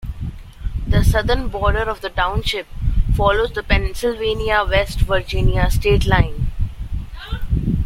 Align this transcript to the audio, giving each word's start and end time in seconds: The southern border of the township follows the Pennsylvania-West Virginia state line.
The 0.87 1.03
southern 1.03 1.49
border 1.49 1.83
of 1.83 2.01
the 2.01 2.09
township 2.09 2.65
follows 3.15 3.51
the 3.51 3.61
Pennsylvania-West 3.61 5.01
Virginia 5.01 5.69
state 5.69 6.07
line. 6.07 6.47